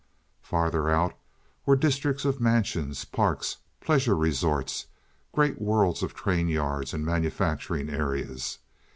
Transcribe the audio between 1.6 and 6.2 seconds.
were districts of mansions, parks, pleasure resorts, great worlds of